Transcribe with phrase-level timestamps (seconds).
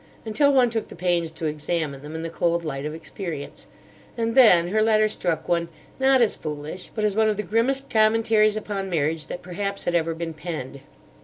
[0.25, 3.67] Until one took the pains to examine them in the cold light of experience.
[4.17, 7.87] And then her letter struck one, not as foolish, but as one of the grimmest
[7.87, 10.79] commentaries upon marriage that perhaps had ever been penned.